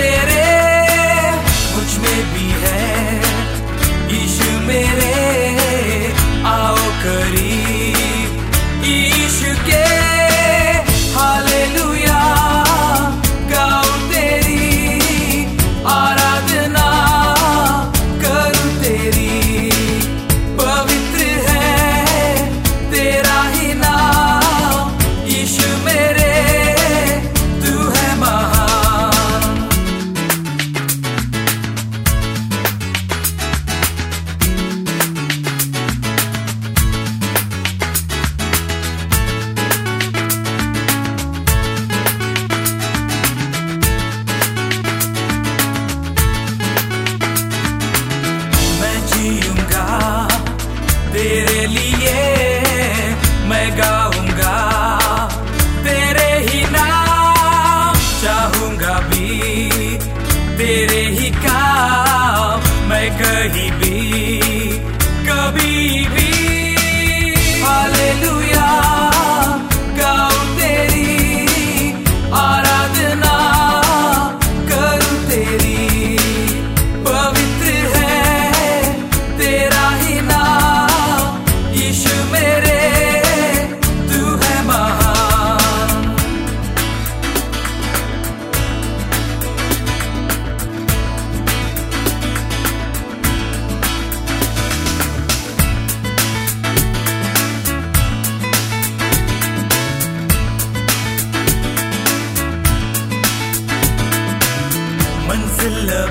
[0.00, 0.39] querer
[63.48, 63.89] dirty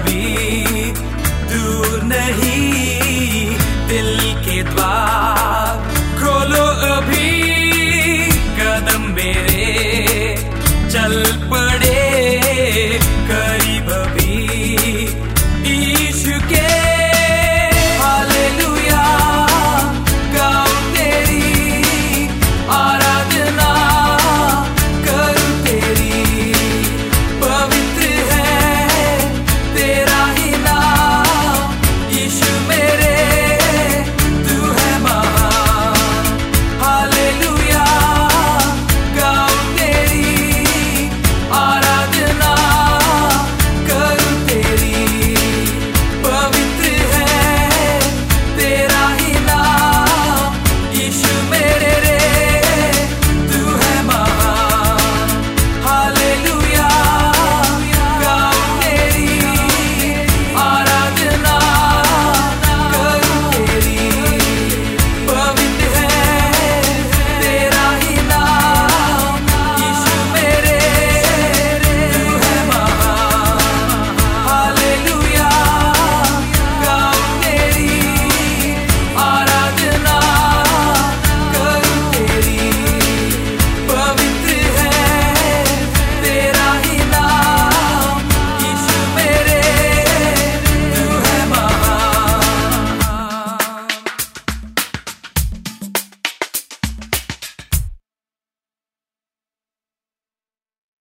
[0.06, 0.92] भी
[1.52, 5.39] दूर नहीं दिल के द्वार।